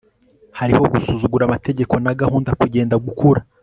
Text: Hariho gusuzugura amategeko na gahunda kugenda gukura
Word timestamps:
Hariho 0.59 0.83
gusuzugura 0.93 1.43
amategeko 1.45 1.93
na 2.03 2.13
gahunda 2.21 2.49
kugenda 2.59 2.95
gukura 3.05 3.41